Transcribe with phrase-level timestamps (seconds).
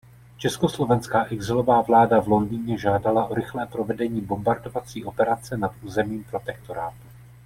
[0.37, 7.07] Československá exilová vláda v Londýně žádala o rychlé provedení bombardovací operace nad územím Protektorátu.